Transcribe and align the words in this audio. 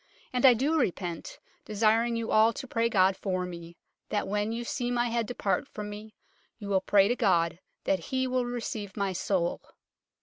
And 0.33 0.47
I 0.47 0.55
do 0.55 0.79
repent, 0.79 1.37
desiring 1.63 2.15
you 2.15 2.31
all 2.31 2.53
to 2.53 2.65
pray 2.67 2.89
God 2.89 3.15
for 3.15 3.45
me, 3.45 3.77
that 4.09 4.27
when 4.27 4.51
you 4.51 4.63
see 4.63 4.89
my 4.89 5.09
head 5.09 5.27
depart 5.27 5.67
from 5.67 5.91
me, 5.91 6.15
you 6.57 6.69
will 6.69 6.81
pray 6.81 7.07
to 7.07 7.15
God 7.15 7.59
that 7.83 8.05
He 8.09 8.25
will 8.25 8.43
receive 8.45 8.97
my 8.97 9.13
soul." 9.13 9.61